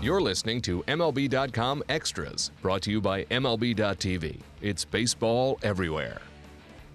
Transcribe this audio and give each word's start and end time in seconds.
You're 0.00 0.20
listening 0.20 0.62
to 0.62 0.84
MLB.com 0.84 1.82
Extras, 1.88 2.52
brought 2.62 2.82
to 2.82 2.90
you 2.92 3.00
by 3.00 3.24
MLB.tv. 3.24 4.38
It's 4.62 4.84
baseball 4.84 5.58
everywhere. 5.64 6.22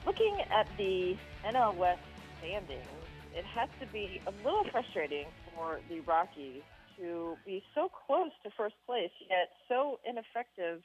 Looking 0.05 0.39
at 0.49 0.69
the 0.77 1.17
NL 1.45 1.75
West 1.75 1.99
standings, 2.39 2.87
it 3.35 3.43
has 3.43 3.67
to 3.81 3.87
be 3.87 4.21
a 4.25 4.31
little 4.45 4.63
frustrating 4.71 5.25
for 5.51 5.81
the 5.89 5.99
Rockies 6.07 6.61
to 6.95 7.35
be 7.45 7.61
so 7.75 7.91
close 8.07 8.31
to 8.41 8.49
first 8.55 8.75
place, 8.85 9.11
yet 9.29 9.51
so 9.67 9.99
ineffective 10.07 10.81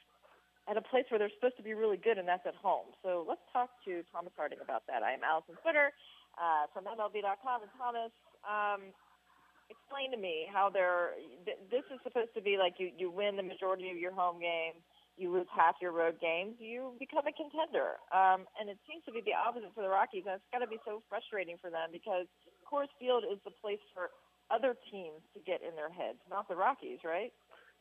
at 0.69 0.75
a 0.75 0.81
place 0.81 1.05
where 1.07 1.19
they're 1.19 1.31
supposed 1.39 1.55
to 1.55 1.63
be 1.63 1.73
really 1.73 1.95
good, 1.95 2.17
and 2.17 2.27
that's 2.27 2.45
at 2.45 2.55
home. 2.55 2.91
So 3.01 3.23
let's 3.29 3.41
talk 3.53 3.69
to 3.85 4.03
Thomas 4.11 4.33
Harding 4.35 4.59
about 4.61 4.83
that. 4.87 5.03
I 5.03 5.13
am 5.13 5.23
Alyson 5.23 5.55
Footer 5.63 5.93
uh, 6.35 6.67
from 6.73 6.83
MLB.com, 6.83 7.61
and 7.61 7.71
Thomas, 7.79 8.11
um, 8.43 8.91
explain 9.69 10.11
to 10.11 10.17
me 10.17 10.45
how 10.51 10.69
they're. 10.69 11.15
Th- 11.45 11.61
this 11.71 11.85
is 11.93 12.01
supposed 12.03 12.33
to 12.35 12.41
be 12.41 12.57
like 12.57 12.75
you 12.77 12.91
you 12.97 13.09
win 13.09 13.37
the 13.37 13.45
majority 13.45 13.89
of 13.89 13.97
your 13.97 14.11
home 14.11 14.41
games, 14.41 14.81
you 15.17 15.31
lose 15.31 15.47
half 15.53 15.75
your 15.81 15.91
road 15.91 16.19
games, 16.19 16.55
you 16.59 16.95
become 16.99 17.27
a 17.27 17.35
contender. 17.35 18.01
Um, 18.09 18.47
and 18.59 18.69
it 18.69 18.79
seems 18.89 19.03
to 19.05 19.11
be 19.11 19.21
the 19.21 19.35
opposite 19.35 19.75
for 19.75 19.83
the 19.83 19.91
Rockies, 19.91 20.23
and 20.25 20.39
it's 20.39 20.49
got 20.51 20.59
to 20.59 20.69
be 20.69 20.79
so 20.85 21.03
frustrating 21.09 21.57
for 21.61 21.69
them 21.69 21.91
because 21.91 22.25
Coors 22.63 22.91
Field 22.97 23.23
is 23.27 23.37
the 23.43 23.53
place 23.61 23.81
for 23.93 24.09
other 24.49 24.73
teams 24.89 25.21
to 25.35 25.39
get 25.45 25.61
in 25.61 25.75
their 25.75 25.91
heads, 25.91 26.17
not 26.29 26.47
the 26.47 26.55
Rockies, 26.55 26.99
right? 27.05 27.31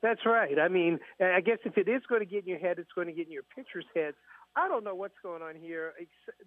That's 0.03 0.25
right. 0.27 0.59
I 0.59 0.69
mean, 0.69 1.01
I 1.21 1.41
guess 1.41 1.59
if 1.65 1.77
it 1.77 1.89
is 1.89 2.03
going 2.09 2.21
to 2.21 2.27
get 2.27 2.45
in 2.45 2.49
your 2.49 2.59
head, 2.59 2.79
it's 2.79 2.93
going 2.95 3.09
to 3.09 3.13
get 3.13 3.27
in 3.27 3.33
your 3.33 3.43
pitcher's 3.43 3.87
heads. 3.95 4.17
I 4.55 4.69
don't 4.69 4.85
know 4.85 4.95
what's 4.95 5.19
going 5.23 5.43
on 5.43 5.57
here. 5.57 5.95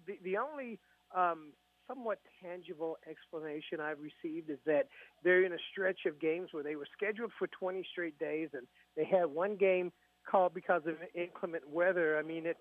The, 0.06 0.18
the 0.24 0.36
only 0.38 0.78
um, 1.14 1.52
somewhat 1.88 2.18
tangible 2.42 2.96
explanation 3.08 3.80
I've 3.80 3.98
received 4.00 4.50
is 4.50 4.58
that 4.66 4.88
they're 5.22 5.44
in 5.44 5.52
a 5.52 5.62
stretch 5.70 6.00
of 6.06 6.20
games 6.20 6.48
where 6.52 6.62
they 6.62 6.76
were 6.76 6.86
scheduled 6.96 7.32
for 7.38 7.46
20 7.46 7.84
straight 7.90 8.18
days, 8.18 8.50
and 8.52 8.66
they 8.96 9.04
had 9.04 9.26
one 9.26 9.56
game 9.56 9.92
called 10.28 10.54
because 10.54 10.82
of 10.86 10.94
inclement 11.14 11.68
weather. 11.68 12.18
I 12.18 12.22
mean, 12.22 12.46
it 12.46 12.56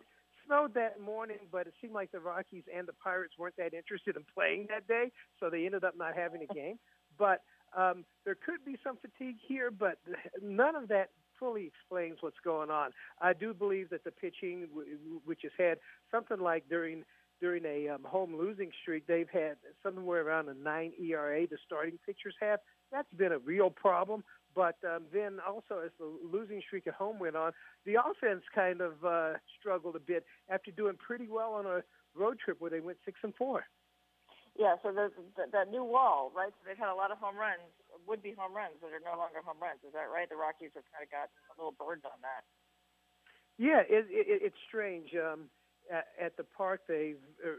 snowed 0.46 0.74
that 0.74 1.00
morning, 1.00 1.38
but 1.52 1.68
it 1.68 1.74
seemed 1.82 1.94
like 1.94 2.12
the 2.12 2.20
Rockies 2.20 2.64
and 2.76 2.88
the 2.88 2.94
Pirates 2.94 3.36
weren't 3.38 3.58
that 3.58 3.74
interested 3.74 4.16
in 4.16 4.24
playing 4.34 4.68
that 4.70 4.88
day, 4.88 5.12
so 5.40 5.50
they 5.50 5.66
ended 5.66 5.84
up 5.84 5.96
not 5.98 6.16
having 6.16 6.46
a 6.50 6.54
game. 6.54 6.80
But 7.18 7.42
um, 7.78 8.06
there 8.26 8.36
could 8.36 8.66
be 8.66 8.78
some 8.84 8.98
fatigue 8.98 9.38
here, 9.48 9.72
but 9.72 9.98
none 10.42 10.76
of 10.76 10.88
that 10.90 11.10
fully 11.40 11.66
explains 11.66 12.18
what's 12.22 12.40
going 12.44 12.70
on. 12.70 12.92
I 13.20 13.34
do 13.34 13.54
believe 13.54 13.90
that 13.90 14.04
the 14.04 14.12
pitching, 14.12 14.68
which 15.26 15.40
has 15.44 15.52
had 15.58 15.80
something 16.12 16.40
like 16.40 16.70
during 16.70 17.04
during 17.42 17.66
a 17.66 17.90
um, 17.90 18.04
home 18.04 18.36
losing 18.38 18.72
streak, 18.82 19.08
they've 19.08 19.30
had 19.30 19.58
somewhere 19.84 20.22
around 20.22 20.48
a 20.48 20.54
nine 20.54 20.94
ERA. 21.02 21.48
The 21.48 21.58
starting 21.66 22.00
pitchers 22.06 22.36
have. 22.40 22.60
That's 22.92 23.12
been 23.14 23.32
a 23.32 23.40
real 23.40 23.70
problem. 23.70 24.24
But 24.54 24.76
um, 24.84 25.04
then 25.14 25.40
also, 25.48 25.82
as 25.84 25.92
the 25.98 26.12
losing 26.24 26.62
streak 26.66 26.86
at 26.88 26.94
home 26.94 27.20
went 27.20 27.36
on, 27.36 27.54
the 27.86 27.96
offense 27.96 28.44
kind 28.54 28.82
of 28.82 28.94
uh, 29.04 29.34
struggled 29.60 29.96
a 29.96 30.00
bit 30.00 30.26
after 30.50 30.72
doing 30.72 30.96
pretty 31.00 31.28
well 31.28 31.54
on 31.54 31.66
a 31.66 31.84
road 32.16 32.38
trip 32.44 32.60
where 32.60 32.70
they 32.70 32.82
went 32.82 32.98
six 33.06 33.20
and 33.24 33.34
four. 33.36 33.64
Yeah, 34.60 34.76
so 34.84 34.92
there's 34.92 35.16
that 35.40 35.72
new 35.72 35.84
wall, 35.84 36.32
right? 36.36 36.52
So 36.52 36.68
they've 36.68 36.78
had 36.78 36.92
a 36.92 37.00
lot 37.00 37.10
of 37.10 37.18
home 37.18 37.40
runs, 37.40 37.64
would-be 38.04 38.36
home 38.36 38.52
runs 38.52 38.76
that 38.84 38.92
are 38.92 39.00
no 39.00 39.16
longer 39.16 39.40
home 39.40 39.64
runs. 39.64 39.80
Is 39.88 39.96
that 39.96 40.12
right? 40.12 40.28
The 40.28 40.36
Rockies 40.36 40.76
have 40.76 40.84
kind 40.92 41.08
of 41.08 41.10
got 41.10 41.32
a 41.32 41.56
little 41.56 41.72
burned 41.72 42.04
on 42.04 42.20
that. 42.20 42.44
Yeah, 43.56 43.88
it, 43.88 44.12
it, 44.12 44.52
it's 44.52 44.62
strange. 44.68 45.16
Um, 45.16 45.48
at, 45.92 46.08
at 46.22 46.38
the 46.38 46.44
park, 46.44 46.82
they've 46.88 47.18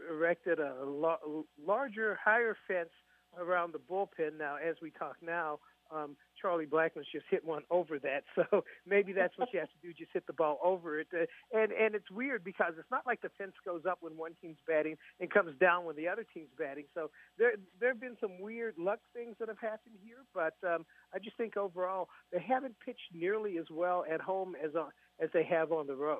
erected 0.09 0.59
a 0.59 0.83
lo- 0.83 1.45
larger, 1.63 2.17
higher 2.23 2.55
fence 2.67 2.89
around 3.37 3.73
the 3.73 3.79
bullpen. 3.79 4.37
Now, 4.37 4.57
as 4.57 4.75
we 4.81 4.91
talk 4.91 5.15
now, 5.21 5.59
um, 5.93 6.15
Charlie 6.41 6.65
Blackmon's 6.65 7.07
just 7.11 7.25
hit 7.29 7.43
one 7.45 7.63
over 7.69 7.99
that. 7.99 8.23
So 8.51 8.63
maybe 8.87 9.13
that's 9.13 9.37
what 9.37 9.49
you 9.53 9.59
have 9.59 9.69
to 9.69 9.87
do: 9.87 9.93
just 9.93 10.11
hit 10.11 10.25
the 10.27 10.33
ball 10.33 10.59
over 10.63 10.99
it. 10.99 11.07
Uh, 11.13 11.25
and 11.57 11.71
and 11.71 11.95
it's 11.95 12.09
weird 12.09 12.43
because 12.43 12.73
it's 12.79 12.89
not 12.89 13.05
like 13.05 13.21
the 13.21 13.29
fence 13.37 13.53
goes 13.63 13.83
up 13.89 13.99
when 14.01 14.17
one 14.17 14.31
team's 14.41 14.57
batting 14.67 14.97
and 15.19 15.29
comes 15.29 15.57
down 15.59 15.85
when 15.85 15.95
the 15.95 16.07
other 16.07 16.25
team's 16.33 16.49
batting. 16.57 16.85
So 16.93 17.11
there 17.37 17.53
there 17.79 17.89
have 17.89 18.01
been 18.01 18.17
some 18.19 18.41
weird 18.41 18.75
luck 18.77 18.99
things 19.13 19.35
that 19.39 19.49
have 19.49 19.59
happened 19.59 19.95
here, 20.03 20.25
but 20.33 20.55
um, 20.67 20.85
I 21.13 21.19
just 21.19 21.37
think 21.37 21.57
overall 21.57 22.09
they 22.31 22.39
haven't 22.41 22.75
pitched 22.83 23.13
nearly 23.13 23.57
as 23.57 23.65
well 23.71 24.03
at 24.11 24.19
home 24.19 24.55
as 24.61 24.75
on 24.75 24.89
as 25.19 25.29
they 25.33 25.43
have 25.43 25.71
on 25.71 25.87
the 25.87 25.95
road. 25.95 26.19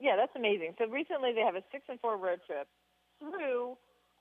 Yeah, 0.00 0.16
that's 0.16 0.34
amazing. 0.36 0.76
So 0.76 0.86
recently 0.88 1.32
they 1.32 1.40
have 1.40 1.56
a 1.56 1.64
six 1.72 1.84
and 1.88 2.00
four 2.00 2.16
road 2.16 2.40
trip 2.44 2.68
through 3.18 3.76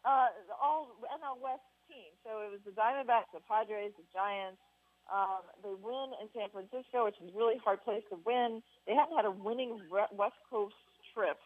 uh, 0.08 0.32
all 0.56 0.96
NL 1.04 1.42
West 1.42 1.66
teams. 1.90 2.16
So 2.24 2.46
it 2.48 2.50
was 2.56 2.64
the 2.64 2.72
Diamondbacks, 2.72 3.34
the 3.34 3.44
Padres, 3.44 3.92
the 4.00 4.08
Giants. 4.16 4.62
Um, 5.06 5.46
they 5.62 5.76
win 5.78 6.18
in 6.18 6.26
San 6.34 6.50
Francisco, 6.50 7.06
which 7.06 7.20
is 7.22 7.30
a 7.30 7.36
really 7.38 7.62
hard 7.62 7.84
place 7.86 8.02
to 8.10 8.18
win. 8.26 8.64
They 8.90 8.98
haven't 8.98 9.14
had 9.14 9.30
a 9.30 9.36
winning 9.36 9.78
West 9.92 10.40
Coast 10.50 10.80
trip, 11.14 11.38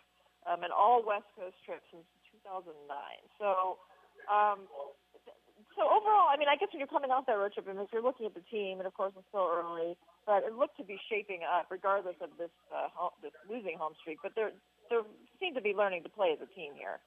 um, 0.47 0.63
an 0.63 0.72
all 0.72 1.03
West 1.03 1.28
Coast 1.35 1.59
trip 1.67 1.84
since 1.91 2.07
2009. 2.40 2.72
So, 3.35 3.84
um, 4.31 4.63
so 5.79 5.88
overall, 5.88 6.28
I 6.28 6.35
mean, 6.35 6.51
I 6.51 6.59
guess 6.59 6.67
when 6.75 6.84
you're 6.84 6.91
coming 6.91 7.09
off 7.09 7.23
that 7.31 7.40
road 7.40 7.56
trip, 7.56 7.72
and 7.72 7.79
if 7.79 7.88
you're 7.95 8.03
looking 8.03 8.28
at 8.28 8.35
the 8.35 8.44
team, 8.51 8.84
and 8.84 8.88
of 8.88 8.94
course 8.94 9.16
it's 9.16 9.23
still 9.31 9.47
early, 9.47 9.95
but 10.28 10.44
it 10.44 10.51
looked 10.51 10.75
to 10.75 10.84
be 10.84 11.00
shaping 11.07 11.47
up, 11.47 11.72
regardless 11.72 12.19
of 12.19 12.35
this 12.35 12.51
uh, 12.67 12.91
home, 12.91 13.16
this 13.23 13.31
losing 13.47 13.79
home 13.79 13.95
streak. 14.03 14.19
But 14.19 14.35
they're 14.35 14.51
they 14.91 15.00
seem 15.40 15.56
to 15.56 15.62
be 15.62 15.72
learning 15.72 16.03
to 16.03 16.09
play 16.09 16.35
as 16.35 16.40
a 16.44 16.51
team 16.51 16.73
here. 16.75 17.00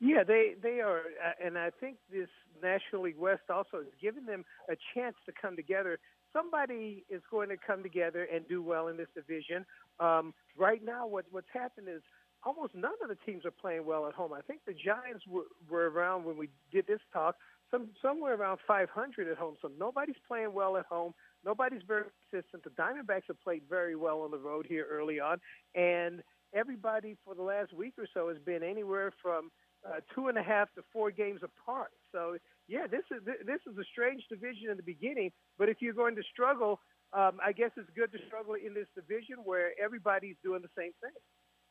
Yeah, 0.00 0.24
they 0.24 0.54
they 0.60 0.80
are, 0.80 1.04
uh, 1.20 1.44
and 1.44 1.58
I 1.58 1.68
think 1.68 1.98
this 2.10 2.32
National 2.62 3.02
League 3.02 3.18
West 3.18 3.52
also 3.52 3.84
is 3.84 3.92
giving 4.00 4.24
them 4.24 4.44
a 4.70 4.76
chance 4.94 5.16
to 5.26 5.32
come 5.36 5.54
together. 5.54 5.98
Somebody 6.32 7.04
is 7.10 7.20
going 7.30 7.50
to 7.50 7.56
come 7.60 7.82
together 7.82 8.26
and 8.32 8.48
do 8.48 8.62
well 8.62 8.88
in 8.88 8.96
this 8.96 9.08
division. 9.14 9.66
Um, 10.00 10.32
right 10.56 10.82
now, 10.82 11.06
what 11.06 11.26
what's 11.30 11.52
happened 11.52 11.88
is 11.88 12.02
almost 12.44 12.74
none 12.74 12.92
of 13.02 13.08
the 13.08 13.18
teams 13.26 13.44
are 13.44 13.52
playing 13.52 13.84
well 13.84 14.06
at 14.06 14.14
home. 14.14 14.32
I 14.32 14.40
think 14.40 14.60
the 14.66 14.74
Giants 14.74 15.24
were, 15.28 15.46
were 15.70 15.90
around 15.90 16.24
when 16.24 16.36
we 16.36 16.48
did 16.72 16.86
this 16.86 17.00
talk, 17.12 17.36
some 17.72 17.88
somewhere 18.00 18.34
around 18.34 18.58
500 18.66 19.28
at 19.28 19.36
home. 19.36 19.56
So 19.60 19.70
nobody's 19.78 20.16
playing 20.28 20.52
well 20.52 20.76
at 20.76 20.86
home. 20.86 21.12
Nobody's 21.44 21.82
very 21.88 22.04
consistent. 22.30 22.62
The 22.62 22.70
Diamondbacks 22.70 23.26
have 23.28 23.40
played 23.42 23.62
very 23.68 23.96
well 23.96 24.20
on 24.20 24.30
the 24.30 24.38
road 24.38 24.66
here 24.68 24.86
early 24.88 25.18
on, 25.18 25.40
and 25.74 26.22
everybody 26.54 27.16
for 27.24 27.34
the 27.34 27.42
last 27.42 27.72
week 27.72 27.94
or 27.98 28.06
so 28.14 28.28
has 28.28 28.38
been 28.44 28.62
anywhere 28.62 29.12
from 29.20 29.50
uh, 29.84 30.00
two 30.14 30.28
and 30.28 30.38
a 30.38 30.42
half 30.42 30.72
to 30.74 30.82
four 30.92 31.10
games 31.10 31.40
apart. 31.42 31.90
So 32.12 32.36
yeah, 32.68 32.86
this 32.86 33.02
is 33.10 33.24
this 33.24 33.60
is 33.66 33.76
a 33.78 33.84
strange 33.90 34.22
division 34.28 34.70
in 34.70 34.76
the 34.76 34.82
beginning. 34.82 35.32
But 35.58 35.68
if 35.68 35.78
you're 35.80 35.94
going 35.94 36.14
to 36.16 36.22
struggle, 36.30 36.78
um, 37.12 37.38
I 37.44 37.52
guess 37.52 37.70
it's 37.76 37.90
good 37.96 38.12
to 38.12 38.18
struggle 38.26 38.54
in 38.54 38.74
this 38.74 38.86
division 38.94 39.36
where 39.44 39.72
everybody's 39.82 40.36
doing 40.44 40.62
the 40.62 40.72
same 40.78 40.92
thing. 41.00 41.16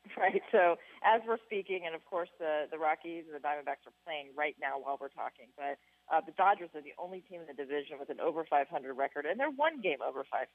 Right. 0.17 0.41
So 0.51 0.75
as 1.05 1.21
we're 1.25 1.41
speaking, 1.45 1.85
and 1.85 1.93
of 1.93 2.03
course 2.09 2.29
the 2.41 2.65
the 2.69 2.77
Rockies 2.77 3.25
and 3.29 3.33
the 3.37 3.41
Diamondbacks 3.41 3.85
are 3.85 3.95
playing 4.03 4.33
right 4.33 4.57
now 4.59 4.81
while 4.81 4.97
we're 4.99 5.13
talking, 5.13 5.49
but 5.53 5.77
uh, 6.09 6.19
the 6.25 6.33
Dodgers 6.33 6.73
are 6.73 6.81
the 6.81 6.97
only 6.97 7.21
team 7.21 7.41
in 7.41 7.47
the 7.47 7.55
division 7.55 8.01
with 8.01 8.09
an 8.09 8.19
over 8.19 8.43
500 8.43 8.67
record, 8.93 9.29
and 9.29 9.39
they're 9.39 9.53
one 9.53 9.79
game 9.79 10.01
over 10.01 10.25
500. 10.25 10.49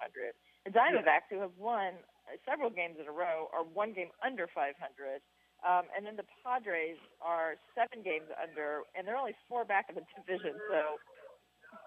The 0.67 0.75
Diamondbacks, 0.75 1.31
who 1.31 1.41
have 1.41 1.55
won 1.57 1.95
several 2.43 2.71
games 2.71 2.99
in 2.99 3.07
a 3.07 3.15
row, 3.15 3.49
are 3.55 3.63
one 3.63 3.95
game 3.95 4.11
under 4.21 4.51
500. 4.51 4.75
Um, 5.65 5.89
and 5.97 6.05
then 6.05 6.21
the 6.21 6.29
Padres 6.45 7.01
are 7.25 7.57
seven 7.73 8.05
games 8.05 8.29
under, 8.37 8.85
and 8.93 9.09
they're 9.09 9.17
only 9.17 9.39
four 9.49 9.65
back 9.65 9.89
in 9.89 9.97
the 9.97 10.05
division. 10.21 10.59
So 10.69 11.01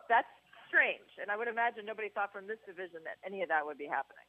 that's 0.10 0.32
strange. 0.72 1.10
And 1.22 1.30
I 1.30 1.38
would 1.38 1.50
imagine 1.50 1.86
nobody 1.86 2.10
thought 2.10 2.32
from 2.32 2.48
this 2.48 2.62
division 2.66 3.04
that 3.06 3.22
any 3.26 3.44
of 3.44 3.50
that 3.50 3.66
would 3.66 3.78
be 3.78 3.90
happening. 3.90 4.29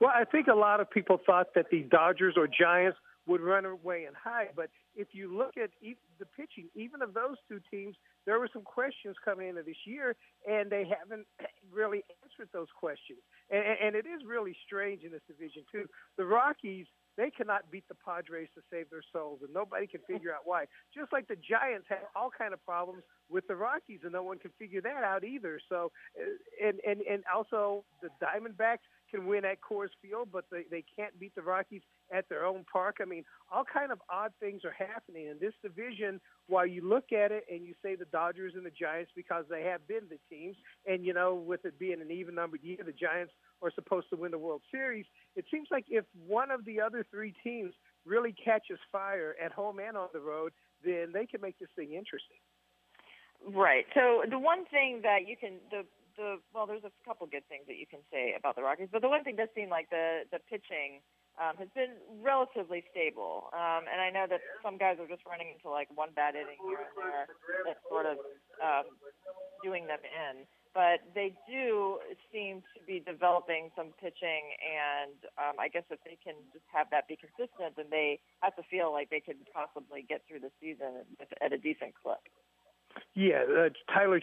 Well, 0.00 0.12
I 0.14 0.24
think 0.24 0.46
a 0.46 0.54
lot 0.54 0.80
of 0.80 0.90
people 0.90 1.18
thought 1.24 1.54
that 1.54 1.66
the 1.70 1.82
Dodgers 1.82 2.34
or 2.36 2.46
Giants 2.46 2.98
would 3.26 3.40
run 3.40 3.66
away 3.66 4.04
and 4.04 4.16
hide. 4.16 4.50
But 4.56 4.70
if 4.96 5.08
you 5.12 5.36
look 5.36 5.56
at 5.56 5.70
the 5.82 6.26
pitching, 6.36 6.68
even 6.74 7.02
of 7.02 7.14
those 7.14 7.36
two 7.48 7.60
teams, 7.70 7.94
there 8.24 8.38
were 8.38 8.48
some 8.52 8.62
questions 8.62 9.16
coming 9.24 9.48
into 9.48 9.62
this 9.62 9.76
year, 9.84 10.16
and 10.48 10.70
they 10.70 10.84
haven't 10.88 11.26
really 11.72 12.02
answered 12.24 12.48
those 12.52 12.68
questions. 12.78 13.18
And, 13.50 13.62
and 13.62 13.96
it 13.96 14.06
is 14.06 14.22
really 14.26 14.56
strange 14.66 15.02
in 15.02 15.12
this 15.12 15.22
division 15.28 15.62
too. 15.70 15.86
The 16.16 16.24
Rockies 16.24 16.86
they 17.18 17.30
cannot 17.30 17.68
beat 17.68 17.82
the 17.88 17.96
Padres 17.96 18.48
to 18.54 18.62
save 18.70 18.88
their 18.90 19.02
souls, 19.12 19.40
and 19.42 19.52
nobody 19.52 19.88
can 19.88 20.00
figure 20.06 20.32
out 20.32 20.42
why. 20.44 20.66
Just 20.94 21.12
like 21.12 21.26
the 21.26 21.34
Giants 21.34 21.86
have 21.88 22.06
all 22.14 22.30
kind 22.30 22.54
of 22.54 22.64
problems 22.64 23.02
with 23.28 23.44
the 23.48 23.56
Rockies, 23.56 24.00
and 24.04 24.12
no 24.12 24.22
one 24.22 24.38
can 24.38 24.52
figure 24.56 24.80
that 24.80 25.02
out 25.02 25.24
either. 25.24 25.60
So, 25.68 25.90
uh, 26.16 26.64
and 26.64 26.78
and 26.86 27.00
and 27.02 27.24
also 27.26 27.84
the 28.00 28.08
Diamondbacks 28.22 28.86
can 29.10 29.26
win 29.26 29.44
at 29.44 29.58
Coors 29.60 29.88
Field, 30.02 30.28
but 30.32 30.44
they 30.50 30.64
they 30.70 30.84
can't 30.96 31.18
beat 31.18 31.34
the 31.34 31.42
Rockies 31.42 31.82
at 32.12 32.28
their 32.28 32.44
own 32.46 32.64
park. 32.70 32.96
I 33.00 33.04
mean, 33.04 33.24
all 33.50 33.64
kind 33.64 33.92
of 33.92 34.00
odd 34.10 34.32
things 34.40 34.62
are 34.64 34.72
happening 34.72 35.26
in 35.26 35.36
this 35.40 35.54
division. 35.62 36.20
While 36.46 36.66
you 36.66 36.88
look 36.88 37.12
at 37.12 37.32
it 37.32 37.44
and 37.50 37.66
you 37.66 37.74
say 37.82 37.94
the 37.94 38.06
Dodgers 38.06 38.54
and 38.56 38.64
the 38.64 38.70
Giants 38.70 39.10
because 39.14 39.44
they 39.50 39.62
have 39.62 39.86
been 39.86 40.08
the 40.08 40.18
teams, 40.34 40.56
and 40.86 41.04
you 41.04 41.12
know, 41.12 41.34
with 41.34 41.64
it 41.64 41.78
being 41.78 42.00
an 42.00 42.10
even 42.10 42.34
numbered 42.34 42.62
year, 42.62 42.78
the 42.84 42.92
Giants 42.92 43.32
are 43.62 43.72
supposed 43.74 44.08
to 44.10 44.16
win 44.16 44.30
the 44.30 44.38
World 44.38 44.62
Series. 44.70 45.06
It 45.36 45.44
seems 45.50 45.68
like 45.70 45.84
if 45.88 46.04
one 46.26 46.50
of 46.50 46.64
the 46.64 46.80
other 46.80 47.04
three 47.10 47.34
teams 47.42 47.74
really 48.06 48.32
catches 48.32 48.78
fire 48.90 49.34
at 49.42 49.52
home 49.52 49.78
and 49.80 49.96
on 49.96 50.08
the 50.12 50.20
road, 50.20 50.52
then 50.84 51.08
they 51.12 51.26
can 51.26 51.40
make 51.40 51.58
this 51.58 51.68
thing 51.76 51.92
interesting. 51.92 52.38
Right. 53.46 53.84
So 53.94 54.22
the 54.28 54.38
one 54.38 54.64
thing 54.66 55.00
that 55.02 55.28
you 55.28 55.36
can 55.36 55.54
the 55.70 55.84
the 56.18 56.42
well, 56.52 56.66
there's 56.66 56.84
a 56.84 56.92
couple 57.06 57.24
good 57.30 57.46
things 57.48 57.64
that 57.70 57.78
you 57.78 57.86
can 57.86 58.02
say 58.10 58.34
about 58.36 58.58
the 58.58 58.62
Rockies, 58.62 58.90
but 58.90 59.00
the 59.00 59.08
one 59.08 59.22
thing 59.22 59.38
does 59.38 59.48
seem 59.54 59.70
like 59.70 59.88
the 59.88 60.26
the 60.34 60.42
pitching 60.50 61.00
um, 61.38 61.54
has 61.56 61.70
been 61.72 61.94
relatively 62.20 62.82
stable. 62.90 63.48
Um, 63.54 63.86
and 63.86 64.02
I 64.02 64.10
know 64.10 64.26
that 64.26 64.42
some 64.58 64.76
guys 64.76 64.98
are 64.98 65.06
just 65.06 65.22
running 65.24 65.54
into 65.54 65.70
like 65.70 65.86
one 65.94 66.10
bad 66.12 66.34
inning 66.34 66.58
here 66.58 66.82
and 66.82 66.94
there 66.98 67.26
that's 67.64 67.82
sort 67.86 68.10
of 68.10 68.18
um, 68.58 68.90
doing 69.62 69.86
them 69.86 70.02
in. 70.02 70.44
But 70.74 71.00
they 71.14 71.32
do 71.48 71.98
seem 72.30 72.60
to 72.76 72.78
be 72.86 73.00
developing 73.00 73.70
some 73.74 73.96
pitching, 73.98 74.52
and 74.60 75.16
um, 75.40 75.56
I 75.58 75.66
guess 75.66 75.82
if 75.90 75.98
they 76.04 76.18
can 76.22 76.36
just 76.52 76.66
have 76.70 76.86
that 76.92 77.08
be 77.08 77.16
consistent, 77.16 77.74
then 77.74 77.86
they 77.90 78.20
have 78.42 78.54
to 78.56 78.62
feel 78.70 78.92
like 78.92 79.08
they 79.10 79.18
could 79.18 79.40
possibly 79.50 80.04
get 80.06 80.22
through 80.28 80.40
the 80.44 80.52
season 80.60 81.08
at 81.40 81.52
a 81.52 81.58
decent 81.58 81.94
clip. 81.96 82.20
Yeah, 83.14 83.42
uh, 83.48 83.70
Tyler 83.92 84.20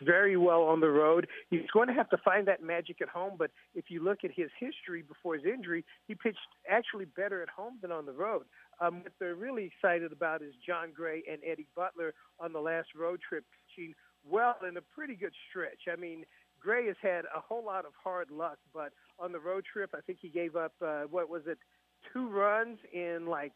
Very 0.00 0.36
well 0.36 0.62
on 0.62 0.80
the 0.80 0.88
road. 0.88 1.26
He's 1.50 1.70
going 1.72 1.88
to 1.88 1.94
have 1.94 2.08
to 2.10 2.16
find 2.18 2.46
that 2.48 2.62
magic 2.62 3.00
at 3.02 3.08
home, 3.08 3.34
but 3.38 3.50
if 3.74 3.84
you 3.88 4.02
look 4.02 4.24
at 4.24 4.30
his 4.34 4.48
history 4.58 5.02
before 5.02 5.36
his 5.36 5.44
injury, 5.44 5.84
he 6.08 6.14
pitched 6.14 6.38
actually 6.68 7.04
better 7.04 7.42
at 7.42 7.48
home 7.48 7.78
than 7.82 7.92
on 7.92 8.06
the 8.06 8.12
road. 8.12 8.44
Um, 8.80 9.02
what 9.02 9.12
they're 9.20 9.34
really 9.34 9.64
excited 9.64 10.10
about 10.10 10.42
is 10.42 10.54
Jon 10.66 10.88
Gray 10.94 11.22
and 11.30 11.40
Eddie 11.46 11.68
Butler 11.76 12.14
on 12.40 12.52
the 12.52 12.60
last 12.60 12.88
road 12.98 13.20
trip 13.26 13.44
pitching 13.76 13.94
well 14.28 14.56
in 14.68 14.76
a 14.76 14.80
pretty 14.80 15.14
good 15.14 15.34
stretch. 15.50 15.82
I 15.92 15.96
mean, 15.96 16.24
Gray 16.60 16.86
has 16.86 16.96
had 17.02 17.24
a 17.26 17.40
whole 17.40 17.64
lot 17.64 17.84
of 17.84 17.92
hard 18.02 18.30
luck, 18.30 18.58
but 18.72 18.92
on 19.18 19.32
the 19.32 19.40
road 19.40 19.64
trip, 19.70 19.90
I 19.94 20.00
think 20.00 20.18
he 20.20 20.28
gave 20.28 20.56
up 20.56 20.72
uh, 20.80 21.02
what 21.10 21.28
was 21.28 21.42
it, 21.46 21.58
two 22.12 22.28
runs 22.28 22.78
in 22.92 23.26
like 23.26 23.52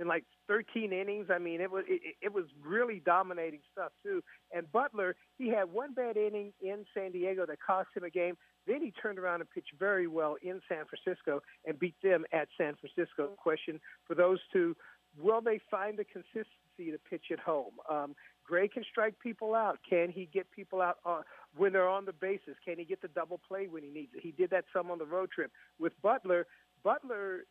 in 0.00 0.08
like 0.08 0.24
13 0.48 0.92
innings. 0.92 1.26
I 1.30 1.38
mean, 1.38 1.60
it 1.60 1.70
was 1.70 1.84
it, 1.86 2.16
it 2.22 2.32
was 2.32 2.46
really 2.64 3.00
dominating 3.04 3.60
stuff 3.70 3.92
too. 4.02 4.22
And 4.54 4.70
Butler, 4.72 5.14
he 5.38 5.48
had 5.48 5.70
one 5.70 5.92
bad 5.92 6.16
inning 6.16 6.52
in 6.60 6.84
San 6.94 7.12
Diego 7.12 7.46
that 7.46 7.58
cost 7.64 7.88
him 7.94 8.04
a 8.04 8.10
game. 8.10 8.36
Then 8.66 8.82
he 8.82 8.92
turned 8.92 9.18
around 9.18 9.40
and 9.40 9.50
pitched 9.50 9.72
very 9.78 10.06
well 10.06 10.36
in 10.42 10.60
San 10.68 10.84
Francisco 10.86 11.40
and 11.66 11.78
beat 11.78 11.94
them 12.02 12.24
at 12.32 12.48
San 12.58 12.74
Francisco. 12.76 13.28
Question 13.36 13.80
for 14.06 14.14
those 14.14 14.38
two: 14.52 14.74
Will 15.18 15.40
they 15.40 15.60
find 15.70 15.98
the 15.98 16.04
consistency 16.04 16.90
to 16.90 16.98
pitch 17.08 17.26
at 17.30 17.38
home? 17.38 17.72
Um, 17.88 18.14
Gray 18.44 18.68
can 18.68 18.84
strike 18.90 19.14
people 19.20 19.54
out. 19.54 19.78
Can 19.88 20.10
he 20.10 20.28
get 20.32 20.50
people 20.50 20.80
out 20.80 20.96
uh, 21.04 21.22
when 21.56 21.72
they're 21.72 21.88
on 21.88 22.04
the 22.04 22.12
bases? 22.12 22.56
Can 22.64 22.78
he 22.78 22.84
get 22.84 23.00
the 23.00 23.08
double 23.08 23.38
play 23.46 23.68
when 23.68 23.82
he 23.82 23.90
needs 23.90 24.12
it? 24.14 24.22
He 24.22 24.32
did 24.32 24.50
that 24.50 24.64
some 24.72 24.90
on 24.90 24.98
the 24.98 25.04
road 25.04 25.30
trip 25.30 25.52
with 25.78 25.92
Butler. 26.02 26.46
Butler 26.82 27.44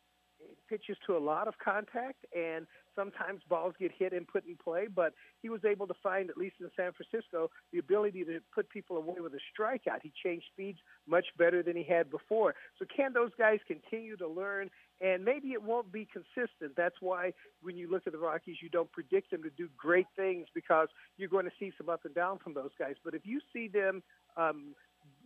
pitches 0.68 0.96
to 1.06 1.16
a 1.16 1.18
lot 1.18 1.48
of 1.48 1.54
contact, 1.58 2.24
and 2.36 2.66
sometimes 2.94 3.42
balls 3.48 3.74
get 3.78 3.90
hit 3.96 4.12
and 4.12 4.26
put 4.26 4.46
in 4.46 4.56
play. 4.56 4.86
But 4.94 5.14
he 5.42 5.48
was 5.48 5.64
able 5.64 5.86
to 5.86 5.94
find, 6.02 6.30
at 6.30 6.36
least 6.36 6.56
in 6.60 6.70
San 6.76 6.92
Francisco, 6.92 7.50
the 7.72 7.78
ability 7.78 8.24
to 8.24 8.40
put 8.54 8.68
people 8.70 8.96
away 8.96 9.16
with 9.20 9.32
a 9.34 9.40
strikeout. 9.50 10.00
He 10.02 10.12
changed 10.22 10.46
speeds 10.52 10.78
much 11.08 11.26
better 11.38 11.62
than 11.62 11.76
he 11.76 11.84
had 11.84 12.10
before. 12.10 12.54
So, 12.78 12.84
can 12.94 13.12
those 13.12 13.30
guys 13.38 13.58
continue 13.66 14.16
to 14.16 14.28
learn? 14.28 14.70
And 15.02 15.24
maybe 15.24 15.48
it 15.48 15.62
won't 15.62 15.90
be 15.90 16.06
consistent. 16.12 16.76
That's 16.76 16.96
why 17.00 17.32
when 17.62 17.76
you 17.76 17.90
look 17.90 18.02
at 18.06 18.12
the 18.12 18.18
Rockies, 18.18 18.56
you 18.60 18.68
don't 18.68 18.92
predict 18.92 19.30
them 19.30 19.42
to 19.42 19.50
do 19.50 19.68
great 19.76 20.06
things 20.14 20.46
because 20.54 20.88
you're 21.16 21.30
going 21.30 21.46
to 21.46 21.52
see 21.58 21.72
some 21.78 21.88
up 21.88 22.04
and 22.04 22.14
down 22.14 22.38
from 22.38 22.52
those 22.52 22.70
guys. 22.78 22.96
But 23.02 23.14
if 23.14 23.22
you 23.24 23.40
see 23.50 23.66
them 23.66 24.02
um, 24.36 24.74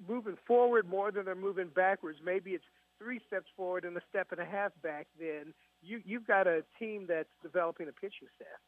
moving 0.08 0.36
forward 0.46 0.88
more 0.88 1.10
than 1.10 1.24
they're 1.24 1.34
moving 1.34 1.70
backwards, 1.74 2.18
maybe 2.24 2.52
it's 2.52 2.64
three 2.98 3.20
steps 3.26 3.46
forward 3.56 3.84
and 3.84 3.96
a 3.96 4.04
step 4.08 4.28
and 4.30 4.40
a 4.40 4.44
half 4.44 4.72
back, 4.82 5.06
then 5.18 5.54
you 5.82 6.00
you've 6.04 6.26
got 6.26 6.46
a 6.46 6.64
team 6.78 7.06
that's 7.08 7.32
developing 7.42 7.88
a 7.88 7.92
pitching 7.92 8.28
staff. 8.36 8.60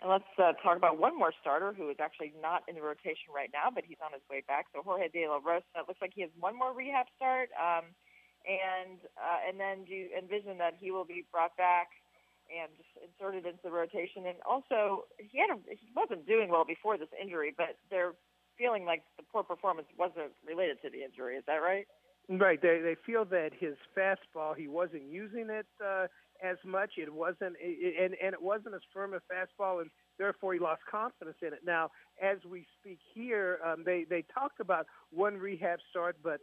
And 0.00 0.08
let's 0.08 0.32
uh, 0.40 0.56
talk 0.64 0.76
about 0.76 0.96
one 0.96 1.12
more 1.18 1.32
starter 1.40 1.74
who 1.76 1.90
is 1.90 2.00
actually 2.00 2.32
not 2.40 2.64
in 2.68 2.74
the 2.74 2.80
rotation 2.80 3.36
right 3.36 3.50
now, 3.52 3.68
but 3.68 3.84
he's 3.84 4.00
on 4.00 4.12
his 4.16 4.24
way 4.30 4.42
back. 4.48 4.66
So 4.72 4.80
Jorge 4.80 5.08
De 5.12 5.28
La 5.28 5.44
Rosa. 5.44 5.68
It 5.76 5.84
looks 5.88 6.00
like 6.00 6.12
he 6.14 6.22
has 6.22 6.30
one 6.40 6.56
more 6.56 6.72
rehab 6.72 7.06
start, 7.16 7.50
um, 7.60 7.92
and 8.48 8.96
uh, 9.20 9.44
and 9.44 9.60
then 9.60 9.84
do 9.84 9.92
you 9.92 10.08
envision 10.16 10.56
that 10.58 10.80
he 10.80 10.90
will 10.90 11.04
be 11.04 11.24
brought 11.30 11.56
back 11.56 11.92
and 12.50 12.68
just 12.74 12.90
inserted 12.98 13.46
into 13.46 13.62
the 13.62 13.70
rotation. 13.70 14.26
And 14.26 14.42
also, 14.42 15.06
he 15.22 15.38
had 15.38 15.54
a, 15.54 15.58
he 15.70 15.86
wasn't 15.94 16.26
doing 16.26 16.50
well 16.50 16.66
before 16.66 16.98
this 16.98 17.10
injury, 17.14 17.54
but 17.54 17.78
they're 17.90 18.18
feeling 18.58 18.84
like 18.84 19.06
the 19.16 19.24
poor 19.24 19.42
performance 19.42 19.86
wasn't 19.96 20.34
related 20.42 20.82
to 20.82 20.90
the 20.90 21.06
injury. 21.06 21.36
Is 21.38 21.44
that 21.46 21.62
right? 21.62 21.86
Right. 22.30 22.62
They 22.62 22.80
they 22.80 22.94
feel 23.04 23.24
that 23.26 23.50
his 23.58 23.74
fastball 23.96 24.56
he 24.56 24.68
wasn't 24.68 25.02
using 25.10 25.48
it 25.50 25.66
uh, 25.84 26.06
as 26.40 26.58
much. 26.64 26.92
It 26.96 27.12
wasn't 27.12 27.56
and 27.60 28.14
and 28.22 28.32
it 28.32 28.40
wasn't 28.40 28.76
as 28.76 28.82
firm 28.94 29.14
a 29.14 29.18
fastball, 29.18 29.80
and 29.80 29.90
therefore 30.16 30.54
he 30.54 30.60
lost 30.60 30.82
confidence 30.88 31.38
in 31.42 31.48
it. 31.48 31.62
Now, 31.66 31.90
as 32.22 32.38
we 32.48 32.66
speak 32.80 33.00
here, 33.14 33.58
um, 33.66 33.82
they 33.84 34.04
they 34.08 34.22
talked 34.32 34.60
about 34.60 34.86
one 35.10 35.38
rehab 35.38 35.80
start, 35.90 36.18
but 36.22 36.40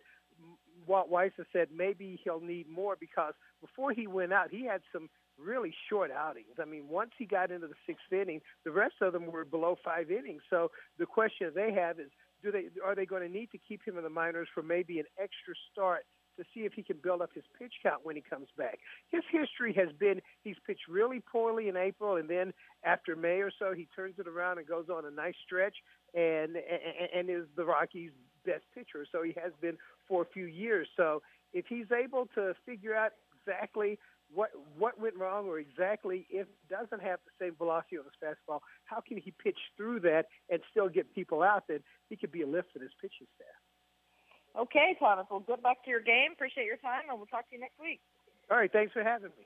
Walt 0.87 1.07
Weiss 1.07 1.31
has 1.37 1.45
said 1.53 1.69
maybe 1.73 2.19
he'll 2.21 2.41
need 2.41 2.67
more 2.67 2.97
because 2.99 3.33
before 3.61 3.93
he 3.93 4.07
went 4.07 4.33
out, 4.33 4.49
he 4.51 4.65
had 4.65 4.81
some 4.91 5.09
really 5.37 5.73
short 5.89 6.11
outings. 6.11 6.55
I 6.61 6.65
mean, 6.65 6.89
once 6.89 7.11
he 7.17 7.25
got 7.25 7.51
into 7.51 7.67
the 7.67 7.75
sixth 7.85 8.11
inning, 8.11 8.41
the 8.65 8.71
rest 8.71 8.95
of 9.01 9.13
them 9.13 9.27
were 9.27 9.45
below 9.45 9.77
five 9.85 10.11
innings. 10.11 10.41
So 10.49 10.71
the 10.99 11.05
question 11.05 11.51
they 11.55 11.71
have 11.73 11.99
is 11.99 12.09
do 12.43 12.51
they 12.51 12.65
are 12.83 12.95
they 12.95 13.05
going 13.05 13.23
to 13.23 13.29
need 13.29 13.51
to 13.51 13.57
keep 13.57 13.85
him 13.85 13.97
in 13.97 14.03
the 14.03 14.09
minors 14.09 14.47
for 14.53 14.63
maybe 14.63 14.99
an 14.99 15.05
extra 15.17 15.53
start 15.71 16.05
to 16.37 16.43
see 16.53 16.61
if 16.61 16.73
he 16.73 16.83
can 16.83 16.97
build 17.03 17.21
up 17.21 17.31
his 17.33 17.43
pitch 17.57 17.73
count 17.81 18.01
when 18.03 18.15
he 18.15 18.21
comes 18.21 18.47
back. 18.57 18.79
His 19.09 19.23
history 19.31 19.73
has 19.73 19.89
been 19.99 20.21
he's 20.43 20.55
pitched 20.65 20.87
really 20.87 21.19
poorly 21.19 21.67
in 21.67 21.75
April, 21.75 22.17
and 22.17 22.29
then 22.29 22.53
after 22.83 23.15
May 23.15 23.41
or 23.41 23.51
so, 23.57 23.73
he 23.73 23.87
turns 23.95 24.15
it 24.19 24.27
around 24.27 24.59
and 24.59 24.67
goes 24.67 24.85
on 24.89 25.05
a 25.05 25.11
nice 25.11 25.35
stretch, 25.45 25.75
and 26.13 26.55
and, 26.55 27.09
and 27.15 27.29
is 27.29 27.47
the 27.55 27.65
Rockies' 27.65 28.11
best 28.45 28.63
pitcher. 28.73 29.05
So 29.11 29.23
he 29.23 29.33
has 29.41 29.51
been 29.61 29.77
for 30.07 30.21
a 30.21 30.25
few 30.25 30.45
years. 30.45 30.87
So 30.95 31.21
if 31.53 31.65
he's 31.67 31.91
able 31.91 32.27
to 32.35 32.53
figure 32.65 32.95
out 32.95 33.11
exactly 33.41 33.99
what 34.33 34.51
what 34.77 34.99
went 34.99 35.15
wrong 35.15 35.47
or 35.47 35.59
exactly 35.59 36.27
if 36.29 36.47
doesn't 36.69 37.01
have 37.01 37.19
the 37.25 37.45
same 37.45 37.55
velocity 37.55 37.97
on 37.97 38.03
his 38.05 38.13
fastball, 38.21 38.59
how 38.85 39.01
can 39.01 39.17
he 39.17 39.31
pitch 39.31 39.57
through 39.75 40.01
that 40.01 40.25
and 40.49 40.59
still 40.71 40.89
get 40.89 41.13
people 41.13 41.41
out? 41.41 41.63
Then 41.67 41.79
he 42.09 42.15
could 42.15 42.31
be 42.31 42.41
a 42.41 42.47
lift 42.47 42.69
for 42.73 42.79
his 42.79 42.91
pitching 43.01 43.27
staff. 43.35 43.57
Okay, 44.57 44.95
Thomas. 44.99 45.27
Well, 45.29 45.39
good 45.39 45.63
luck 45.63 45.77
to 45.85 45.89
your 45.89 46.01
game. 46.01 46.31
Appreciate 46.33 46.65
your 46.65 46.77
time, 46.77 47.03
and 47.09 47.17
we'll 47.17 47.27
talk 47.27 47.47
to 47.49 47.55
you 47.55 47.61
next 47.61 47.79
week. 47.79 48.01
All 48.49 48.57
right. 48.57 48.71
Thanks 48.71 48.91
for 48.93 49.03
having 49.03 49.29
me. 49.37 49.45